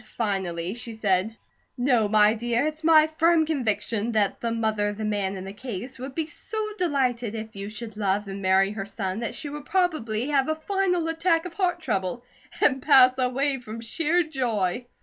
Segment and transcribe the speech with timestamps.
[0.17, 1.37] Finally she said:
[1.77, 2.65] "No, my dear.
[2.65, 6.25] It's my firm conviction that the mother of the man in the case would be
[6.25, 10.49] so delighted if you should love and marry her son that she would probably have
[10.49, 12.23] a final attack of heart trouble
[12.61, 14.87] and pass away from sheer joy."